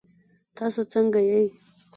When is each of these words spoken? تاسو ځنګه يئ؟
تاسو 0.55 0.79
ځنګه 0.91 1.21
يئ؟ 1.29 1.45